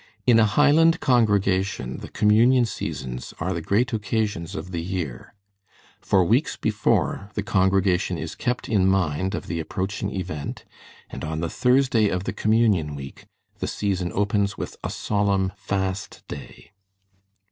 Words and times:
In 0.25 0.39
a 0.39 0.45
Highland 0.47 0.99
congregation 0.99 1.97
the 1.97 2.09
Communion 2.09 2.65
Seasons 2.65 3.35
are 3.39 3.53
the 3.53 3.61
great 3.61 3.93
occasions 3.93 4.55
of 4.55 4.71
the 4.71 4.81
year. 4.81 5.35
For 5.99 6.25
weeks 6.25 6.57
before, 6.57 7.29
the 7.35 7.43
congregation 7.43 8.17
is 8.17 8.33
kept 8.33 8.67
in 8.67 8.87
mind 8.87 9.35
of 9.35 9.45
the 9.45 9.59
approaching 9.59 10.09
event, 10.09 10.65
and 11.11 11.23
on 11.23 11.39
the 11.41 11.51
Thursday 11.51 12.07
of 12.09 12.23
the 12.23 12.33
communion 12.33 12.95
week 12.95 13.25
the 13.59 13.67
season 13.67 14.11
opens 14.15 14.57
with 14.57 14.75
a 14.83 14.89
solemn 14.89 15.51
fast 15.55 16.23
day. 16.27 16.71